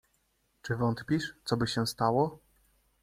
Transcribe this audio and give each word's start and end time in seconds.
"Czy 0.61 0.75
wątpisz, 0.75 1.35
coby 1.45 1.67
się 1.67 1.87
stało?" 1.87 2.39